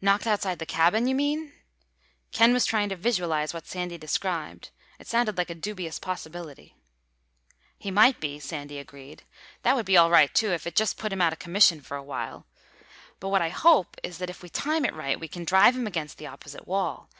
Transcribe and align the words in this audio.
"Knocked 0.00 0.26
outside 0.26 0.58
the 0.58 0.66
cabin, 0.66 1.06
you 1.06 1.14
mean?" 1.14 1.52
Ken 2.32 2.52
was 2.52 2.66
trying 2.66 2.88
to 2.88 2.96
visualize 2.96 3.54
what 3.54 3.68
Sandy 3.68 3.96
described. 3.96 4.70
It 4.98 5.06
sounded 5.06 5.38
like 5.38 5.48
a 5.48 5.54
dubious 5.54 6.00
possibility. 6.00 6.74
"He 7.78 7.92
might 7.92 8.18
be," 8.18 8.40
Sandy 8.40 8.80
agreed. 8.80 9.22
"That 9.62 9.76
would 9.76 9.86
be 9.86 9.96
all 9.96 10.10
right 10.10 10.34
too, 10.34 10.50
if 10.50 10.66
it 10.66 10.74
just 10.74 10.98
put 10.98 11.12
him 11.12 11.22
out 11.22 11.32
of 11.32 11.38
commission 11.38 11.80
for 11.82 11.96
a 11.96 12.02
while. 12.02 12.46
But 13.20 13.28
what 13.28 13.42
I 13.42 13.50
hope 13.50 13.96
is 14.02 14.18
that 14.18 14.28
if 14.28 14.42
we 14.42 14.48
time 14.48 14.84
it 14.84 14.92
right 14.92 15.20
we 15.20 15.28
can 15.28 15.44
drive 15.44 15.76
him 15.76 15.86
against 15.86 16.18
the 16.18 16.26
opposite 16.26 16.66
wall. 16.66 17.08